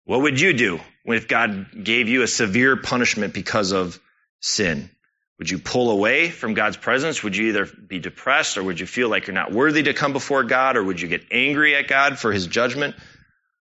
[0.06, 4.00] What would you do if God gave you a severe punishment because of
[4.42, 4.90] sin?
[5.38, 7.24] Would you pull away from God's presence?
[7.24, 10.12] Would you either be depressed or would you feel like you're not worthy to come
[10.12, 12.96] before God or would you get angry at God for his judgment?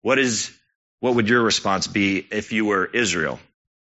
[0.02, 0.52] What is,
[1.00, 3.40] what would your response be if you were Israel?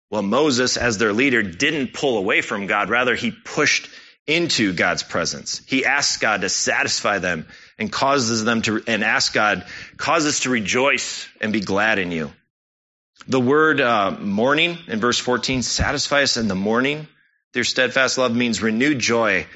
[0.10, 2.90] Well, Moses, as their leader, didn't pull away from God.
[2.90, 3.90] Rather, he pushed
[4.28, 5.62] into God's presence.
[5.66, 7.48] He asks God to satisfy them
[7.80, 12.32] and causes them to, and ask God, causes to rejoice and be glad in you.
[13.28, 17.08] The word uh, in verse 14, satisfy us in the morning.
[17.54, 19.48] Their steadfast love means renewed joy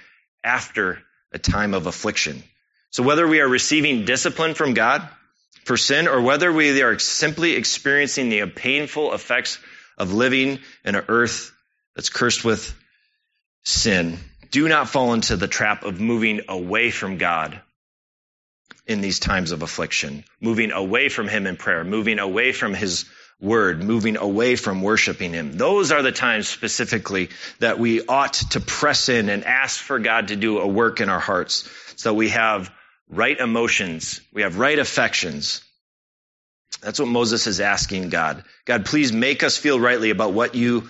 [0.44, 2.42] after a time of affliction.
[2.90, 5.08] So whether we are receiving discipline from God
[5.66, 9.60] for sin or whether we are simply experiencing the painful effects
[9.98, 11.52] of living in an earth
[11.96, 12.76] that's cursed with
[13.64, 14.18] sin,
[14.52, 17.60] do not fall into the trap of moving away from God
[18.86, 23.06] in these times of affliction, moving away from Him in prayer, moving away from His
[23.40, 25.58] word, moving away from worshiping Him.
[25.58, 30.28] Those are the times specifically that we ought to press in and ask for God
[30.28, 32.72] to do a work in our hearts so we have
[33.10, 35.62] right emotions, we have right affections.
[36.82, 38.44] That's what Moses is asking God.
[38.66, 40.90] God, please make us feel rightly about what you,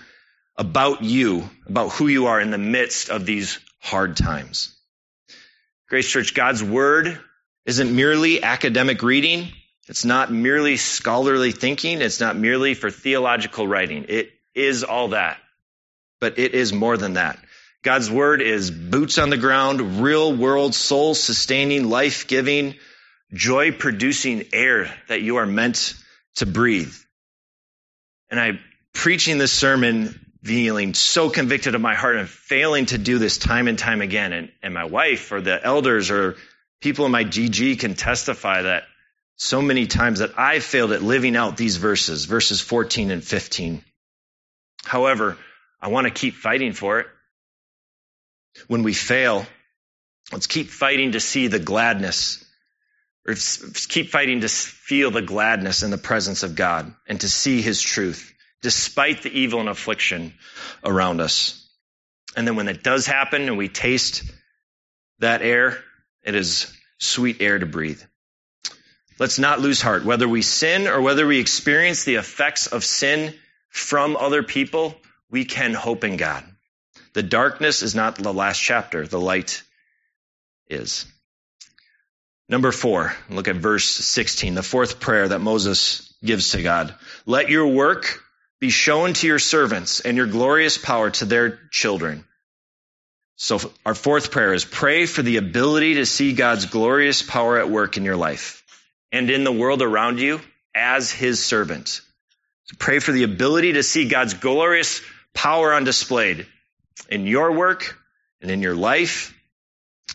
[0.57, 4.77] about you, about who you are in the midst of these hard times.
[5.89, 7.19] Grace Church, God's word
[7.65, 9.51] isn't merely academic reading
[9.87, 12.01] It's not merely scholarly thinking.
[12.01, 14.05] It's not merely for theological writing.
[14.07, 15.37] It is all that.
[16.21, 17.37] But it is more than that.
[17.83, 22.75] God's word is boots on the ground, real world, soul sustaining, life giving,
[23.33, 25.95] joy producing air that you are meant
[26.35, 26.95] to breathe.
[28.29, 28.59] And I
[28.93, 33.67] preaching this sermon feeling so convicted of my heart and failing to do this time
[33.67, 34.33] and time again.
[34.33, 36.35] And, and my wife or the elders or
[36.81, 38.83] people in my GG can testify that
[39.35, 43.83] so many times that I failed at living out these verses, verses 14 and 15.
[44.83, 45.37] However,
[45.81, 47.07] I want to keep fighting for it.
[48.67, 49.45] When we fail,
[50.31, 52.43] let's keep fighting to see the gladness,
[53.27, 53.35] or
[53.87, 57.81] keep fighting to feel the gladness in the presence of God and to see His
[57.81, 60.33] truth, despite the evil and affliction
[60.83, 61.67] around us.
[62.35, 64.23] And then when it does happen and we taste
[65.19, 65.83] that air,
[66.23, 68.01] it is sweet air to breathe.
[69.19, 70.05] Let's not lose heart.
[70.05, 73.33] Whether we sin or whether we experience the effects of sin
[73.69, 74.95] from other people,
[75.29, 76.43] we can hope in God.
[77.13, 79.63] The darkness is not the last chapter, the light
[80.69, 81.05] is.
[82.47, 86.93] Number four, look at verse 16, the fourth prayer that Moses gives to God.
[87.25, 88.23] Let your work
[88.61, 92.23] be shown to your servants and your glorious power to their children.
[93.35, 97.71] So our fourth prayer is pray for the ability to see God's glorious power at
[97.71, 98.63] work in your life
[99.11, 100.39] and in the world around you
[100.75, 102.01] as his servant.
[102.65, 105.01] So pray for the ability to see God's glorious
[105.33, 106.45] power on display
[107.09, 107.97] in your work
[108.41, 109.33] and in your life,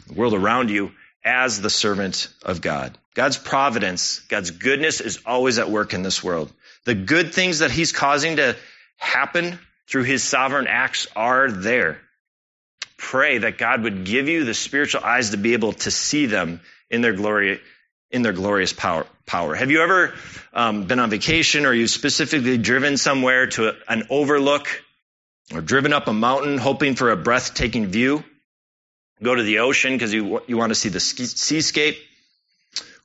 [0.07, 0.93] the world around you,
[1.25, 2.97] as the servant of God.
[3.15, 6.53] God's providence, God's goodness is always at work in this world.
[6.87, 8.57] The good things that He's causing to
[8.97, 11.99] happen through His sovereign acts are there.
[12.97, 16.61] Pray that God would give you the spiritual eyes to be able to see them
[16.89, 17.61] in their glory,
[18.11, 19.05] in their glorious power.
[19.27, 19.57] Power.
[19.57, 20.15] Have you ever
[20.55, 24.69] um, been on vacation or you specifically driven somewhere to a, an overlook
[25.53, 28.23] or driven up a mountain hoping for a breathtaking view,
[29.21, 31.99] go to the ocean because you, you want to see the seascape,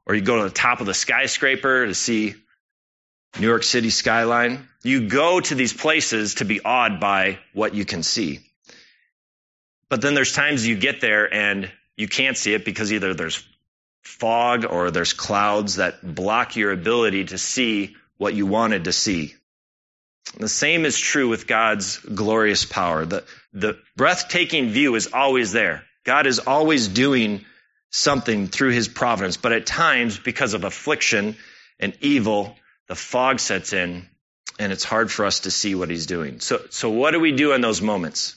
[0.05, 2.35] or you go to the top of the skyscraper to see
[3.39, 4.67] New York City skyline.
[4.83, 8.39] You go to these places to be awed by what you can see.
[9.89, 13.43] But then there's times you get there and you can't see it because either there's
[14.01, 19.33] fog or there's clouds that block your ability to see what you wanted to see.
[20.37, 23.05] The same is true with God's glorious power.
[23.05, 25.83] The, the breathtaking view is always there.
[26.03, 27.45] God is always doing
[27.89, 31.35] something through his providence, but at times, because of affliction
[31.79, 32.55] and evil,
[32.91, 34.06] the fog sets in
[34.60, 36.41] and it's hard for us to see what he's doing.
[36.41, 38.36] So, so what do we do in those moments?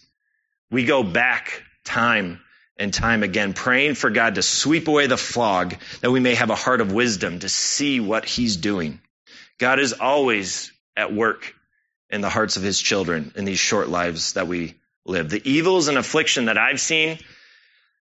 [0.70, 2.38] We go back time
[2.76, 6.50] and time again, praying for God to sweep away the fog that we may have
[6.50, 9.00] a heart of wisdom to see what he's doing.
[9.58, 11.52] God is always at work
[12.08, 15.30] in the hearts of his children in these short lives that we live.
[15.30, 17.18] The evils and affliction that I've seen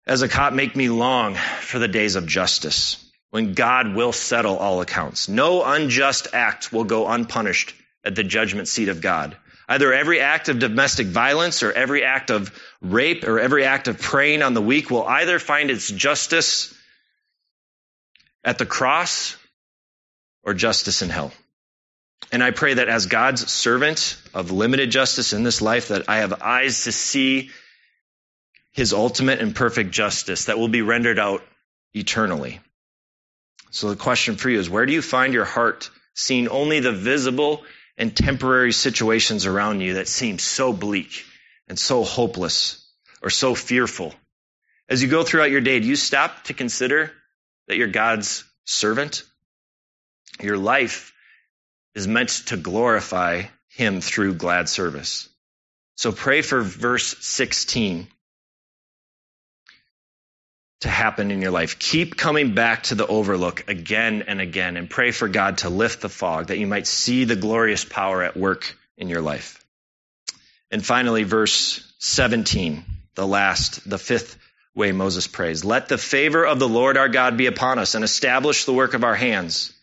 [0.05, 3.04] as a cop make me long for the days of justice
[3.35, 5.27] when God will settle all accounts.
[5.27, 9.35] No unjust act will go unpunished at the judgment seat of God.
[9.67, 12.49] Either every act of domestic violence or every act of
[12.81, 16.73] rape or every act of preying on the weak will either find its justice
[18.41, 19.35] at the cross
[20.43, 21.33] or justice in hell.
[22.31, 26.19] And I pray that as God's servant of limited justice in this life, that I
[26.19, 27.49] have eyes to see
[28.71, 31.43] his ultimate and perfect justice that will be rendered out
[31.93, 32.61] eternally.
[33.75, 36.93] So the question for you is where do you find your heart seeing only the
[36.93, 37.65] visible
[37.97, 41.25] and temporary situations around you that seem so bleak
[41.67, 42.89] and so hopeless
[43.21, 44.15] or so fearful?
[44.87, 47.11] As you go throughout your day, do you stop to consider
[47.67, 49.23] that you're God's servant?
[50.41, 51.13] Your life
[51.95, 55.27] is meant to glorify him through glad service.
[55.95, 58.07] So pray for verse 16
[60.85, 61.79] to happen in your life.
[61.79, 66.01] Keep coming back to the overlook again and again and pray for God to lift
[66.01, 69.63] the fog that you might see the glorious power at work in your life.
[70.69, 74.37] And finally, verse 17, the last, the fifth
[74.75, 75.65] way Moses prays.
[75.65, 78.93] Let the favor of the Lord our God be upon us and establish the work
[78.93, 79.73] of our hands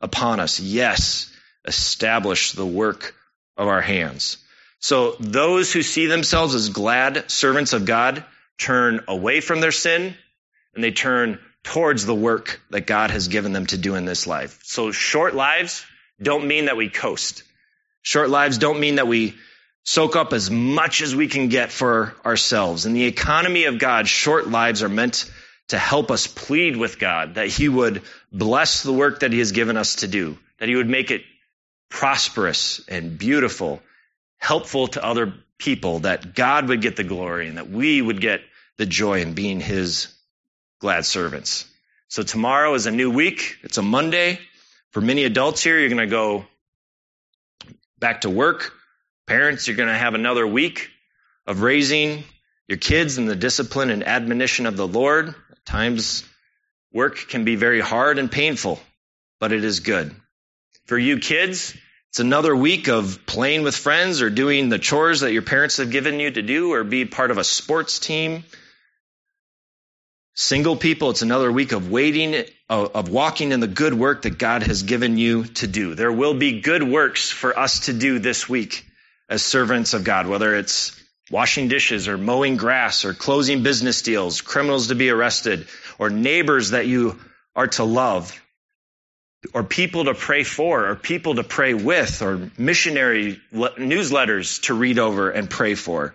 [0.00, 0.60] upon us.
[0.60, 1.32] Yes,
[1.64, 3.14] establish the work
[3.56, 4.36] of our hands.
[4.78, 8.24] So those who see themselves as glad servants of God
[8.56, 10.14] turn away from their sin
[10.74, 14.26] and they turn towards the work that God has given them to do in this
[14.26, 14.60] life.
[14.62, 15.84] So short lives
[16.22, 17.42] don't mean that we coast.
[18.02, 19.34] Short lives don't mean that we
[19.82, 22.86] soak up as much as we can get for ourselves.
[22.86, 25.30] In the economy of God, short lives are meant
[25.68, 29.52] to help us plead with God that He would bless the work that He has
[29.52, 31.22] given us to do, that He would make it
[31.88, 33.80] prosperous and beautiful,
[34.38, 38.42] helpful to other people, that God would get the glory and that we would get
[38.76, 40.13] the joy in being His
[40.84, 41.64] glad servants.
[42.08, 43.56] So tomorrow is a new week.
[43.62, 44.38] It's a Monday.
[44.90, 46.44] For many adults here, you're going to go
[47.98, 48.70] back to work.
[49.26, 50.90] Parents, you're going to have another week
[51.46, 52.22] of raising
[52.68, 55.28] your kids in the discipline and admonition of the Lord.
[55.28, 56.22] At times,
[56.92, 58.78] work can be very hard and painful,
[59.40, 60.14] but it is good.
[60.84, 61.74] For you kids,
[62.10, 65.90] it's another week of playing with friends or doing the chores that your parents have
[65.90, 68.44] given you to do or be part of a sports team
[70.36, 74.64] Single people, it's another week of waiting, of walking in the good work that God
[74.64, 75.94] has given you to do.
[75.94, 78.84] There will be good works for us to do this week
[79.28, 84.40] as servants of God, whether it's washing dishes or mowing grass or closing business deals,
[84.40, 85.68] criminals to be arrested,
[86.00, 87.16] or neighbors that you
[87.54, 88.36] are to love,
[89.52, 94.98] or people to pray for, or people to pray with, or missionary newsletters to read
[94.98, 96.12] over and pray for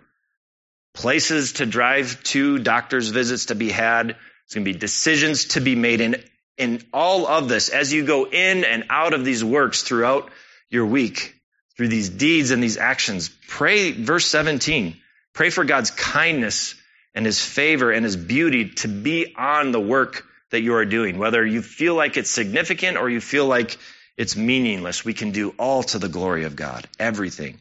[0.94, 4.08] places to drive to, doctor's visits to be had.
[4.10, 6.02] There's going to be decisions to be made.
[6.02, 6.24] And
[6.58, 10.30] in all of this, as you go in and out of these works throughout
[10.70, 11.36] your week,
[11.78, 14.98] through these deeds and these actions, pray, verse 17,
[15.34, 16.76] pray for God's kindness
[17.16, 21.18] and his favor and his beauty to be on the work that you are doing.
[21.18, 23.78] Whether you feel like it's significant or you feel like
[24.18, 26.88] it's meaningless, we can do all to the glory of God.
[27.00, 27.60] Everything.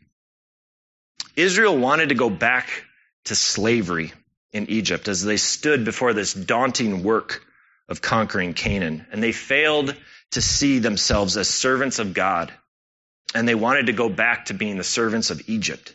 [1.36, 2.68] Israel wanted to go back
[3.28, 4.12] to slavery
[4.52, 7.44] in Egypt as they stood before this daunting work
[7.88, 9.06] of conquering Canaan.
[9.10, 9.94] And they failed
[10.32, 12.52] to see themselves as servants of God.
[13.34, 15.94] And they wanted to go back to being the servants of Egypt.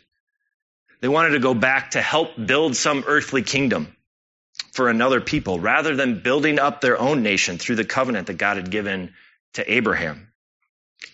[1.01, 3.95] They wanted to go back to help build some earthly kingdom
[4.71, 8.57] for another people rather than building up their own nation through the covenant that God
[8.57, 9.13] had given
[9.53, 10.31] to Abraham.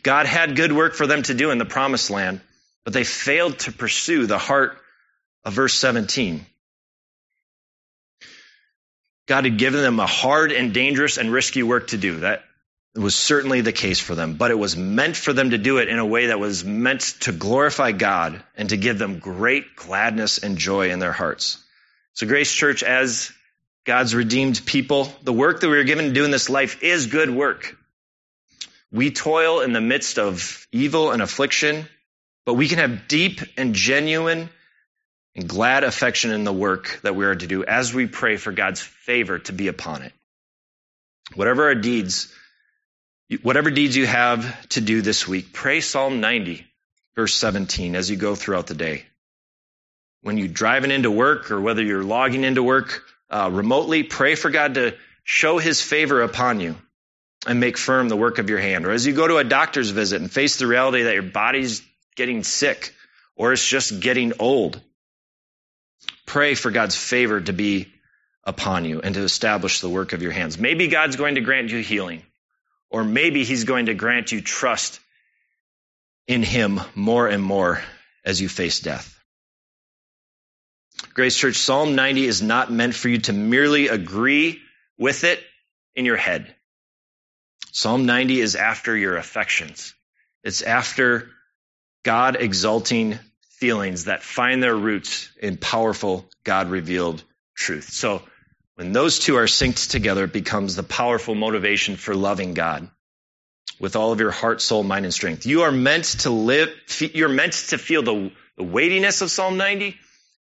[0.04, 2.42] God had good work for them to do in the promised land,
[2.84, 4.78] but they failed to pursue the heart
[5.46, 6.46] of verse 17.
[9.28, 12.22] God had given them a hard and dangerous and risky work to do.
[12.22, 12.44] That
[12.96, 15.88] was certainly the case for them, but it was meant for them to do it
[15.88, 20.40] in a way that was meant to glorify God and to give them great gladness
[20.40, 21.64] and joy in their hearts.
[22.14, 23.32] So, Grace Church, as
[23.86, 27.08] God's redeemed people, the work that we are given to do in this life is
[27.08, 27.78] good work.
[28.92, 31.88] We toil in the midst of evil and affliction,
[32.46, 34.50] but we can have deep and genuine
[35.36, 38.52] and glad affection in the work that we are to do as we pray for
[38.52, 40.14] God's favor to be upon it.
[41.36, 42.34] Whatever our deeds,
[43.42, 46.66] whatever deeds you have to do this week, pray Psalm 90,
[47.16, 49.06] verse 17, as you go throughout the day.
[50.22, 54.50] When you're driving into work or whether you're logging into work uh, remotely, pray for
[54.50, 56.76] God to show his favor upon you
[57.48, 58.86] and make firm the work of your hand.
[58.86, 61.82] Or as you go to a doctor's visit and face the reality that your body's
[62.16, 62.94] getting sick
[63.36, 64.82] or it's just getting old,
[66.30, 67.92] Pray for God's favor to be
[68.44, 70.60] upon you and to establish the work of your hands.
[70.60, 72.22] Maybe God's going to grant you healing,
[72.92, 75.00] or maybe He's going to grant you trust
[76.28, 77.82] in Him more and more
[78.24, 79.20] as you face death.
[81.16, 84.62] Grace Church, Psalm 90 is not meant for you to merely agree
[85.00, 85.44] with it
[85.96, 86.54] in your head.
[87.72, 89.96] Psalm 90 is after your affections.
[90.44, 91.32] It's after
[92.04, 93.18] God exalting
[93.60, 97.22] feelings that find their roots in powerful God revealed
[97.56, 97.90] truth.
[97.90, 98.22] So
[98.76, 102.90] when those two are synced together, it becomes the powerful motivation for loving God
[103.78, 105.46] with all of your heart, soul, mind, and strength.
[105.46, 109.98] You are meant to live, you're meant to feel the, the weightiness of Psalm 90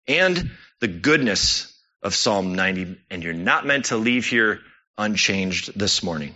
[0.07, 4.61] and the goodness of Psalm 90, and you're not meant to leave here
[4.97, 6.35] unchanged this morning.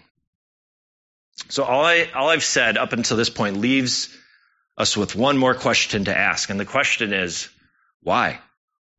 [1.49, 4.15] So all I all I've said up until this point leaves
[4.77, 6.49] us with one more question to ask.
[6.49, 7.49] And the question is,
[8.01, 8.39] why?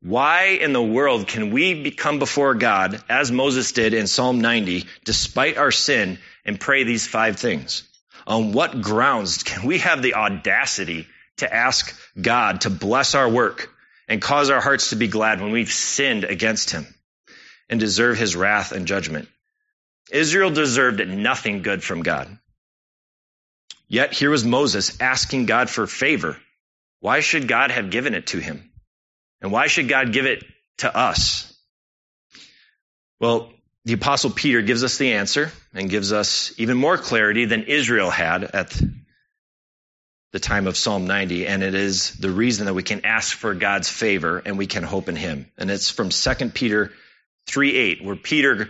[0.01, 4.85] Why in the world can we become before God, as Moses did in Psalm 90,
[5.03, 7.83] despite our sin, and pray these five things?
[8.27, 11.07] On what grounds can we have the audacity
[11.37, 13.69] to ask God to bless our work
[14.07, 16.85] and cause our hearts to be glad when we've sinned against him
[17.69, 19.27] and deserve his wrath and judgment?
[20.11, 22.37] Israel deserved nothing good from God.
[23.87, 26.37] Yet here was Moses asking God for favor.
[26.99, 28.71] Why should God have given it to him?
[29.41, 30.43] And why should God give it
[30.79, 31.51] to us?
[33.19, 33.51] Well,
[33.85, 38.09] the apostle Peter gives us the answer and gives us even more clarity than Israel
[38.09, 38.75] had at
[40.31, 41.45] the time of Psalm 90.
[41.45, 44.83] And it is the reason that we can ask for God's favor and we can
[44.83, 45.51] hope in him.
[45.57, 46.91] And it's from 2 Peter
[47.47, 48.69] 3 8, where Peter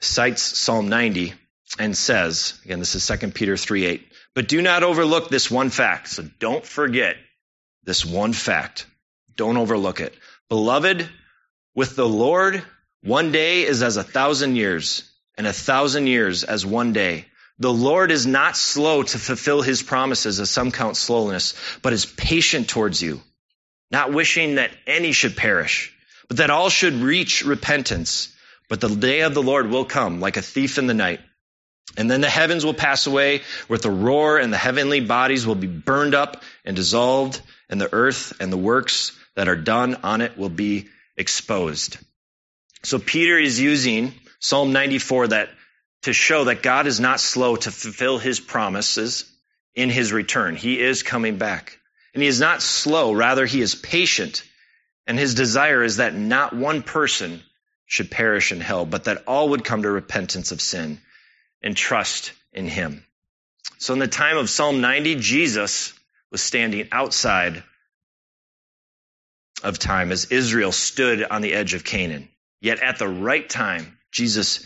[0.00, 1.32] cites Psalm 90
[1.78, 5.70] and says, again, this is 2 Peter 3 8, but do not overlook this one
[5.70, 6.08] fact.
[6.08, 7.16] So don't forget
[7.84, 8.86] this one fact.
[9.36, 10.14] Don't overlook it.
[10.48, 11.08] Beloved,
[11.74, 12.62] with the Lord,
[13.02, 17.26] one day is as a thousand years, and a thousand years as one day.
[17.58, 22.04] The Lord is not slow to fulfill his promises, as some count slowness, but is
[22.04, 23.22] patient towards you,
[23.90, 25.94] not wishing that any should perish,
[26.28, 28.34] but that all should reach repentance.
[28.68, 31.20] But the day of the Lord will come like a thief in the night.
[31.96, 35.54] And then the heavens will pass away with a roar, and the heavenly bodies will
[35.54, 40.20] be burned up and dissolved, and the earth and the works that are done on
[40.20, 41.96] it will be exposed.
[42.82, 45.50] So Peter is using Psalm 94 that
[46.02, 49.24] to show that God is not slow to fulfill his promises
[49.74, 50.54] in his return.
[50.54, 51.78] He is coming back.
[52.14, 54.42] And he is not slow, rather he is patient.
[55.06, 57.42] And his desire is that not one person
[57.86, 61.00] should perish in hell, but that all would come to repentance of sin
[61.66, 63.04] and trust in him.
[63.78, 65.92] So in the time of Psalm 90, Jesus
[66.30, 67.64] was standing outside
[69.64, 72.28] of time as Israel stood on the edge of Canaan.
[72.60, 74.64] Yet at the right time, Jesus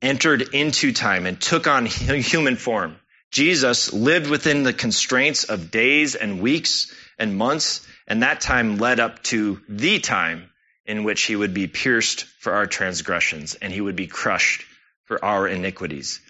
[0.00, 2.94] entered into time and took on human form.
[3.32, 9.00] Jesus lived within the constraints of days and weeks and months, and that time led
[9.00, 10.48] up to the time
[10.86, 14.64] in which he would be pierced for our transgressions and he would be crushed
[15.04, 16.20] for our iniquities.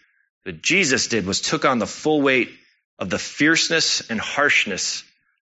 [0.44, 2.50] What Jesus did was took on the full weight
[2.98, 5.04] of the fierceness and harshness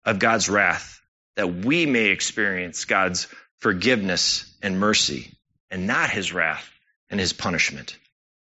[0.05, 1.01] of God's wrath
[1.35, 3.27] that we may experience God's
[3.59, 5.31] forgiveness and mercy
[5.69, 6.69] and not his wrath
[7.09, 7.97] and his punishment.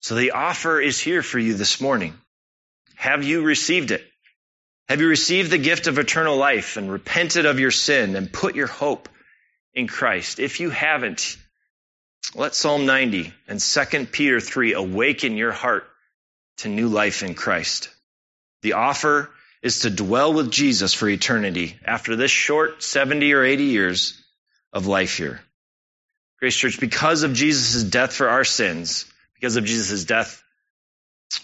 [0.00, 2.14] So the offer is here for you this morning.
[2.94, 4.04] Have you received it?
[4.88, 8.54] Have you received the gift of eternal life and repented of your sin and put
[8.54, 9.08] your hope
[9.74, 10.38] in Christ?
[10.40, 11.36] If you haven't,
[12.34, 15.84] let Psalm 90 and 2 Peter 3 awaken your heart
[16.58, 17.88] to new life in Christ.
[18.62, 19.30] The offer
[19.62, 24.20] is to dwell with Jesus for eternity after this short 70 or 80 years
[24.72, 25.40] of life here.
[26.38, 30.42] Grace Church, because of Jesus' death for our sins, because of Jesus' death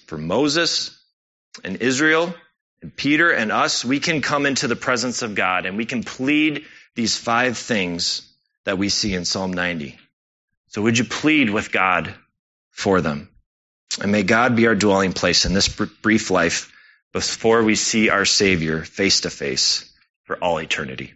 [0.07, 0.97] for Moses
[1.65, 2.35] and Israel
[2.83, 6.05] and Peter and us, we can come into the presence of God and we can
[6.05, 6.65] plead
[6.95, 8.31] these five things
[8.65, 9.99] that we see in Psalm 90.
[10.75, 12.13] So would you plead with God
[12.73, 13.29] for them?
[14.03, 16.73] And may God be our dwelling place in this brief life
[17.13, 19.89] before we see our Savior face to face
[20.25, 21.15] for all eternity.